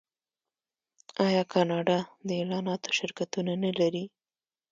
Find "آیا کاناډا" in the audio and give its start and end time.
1.27-1.99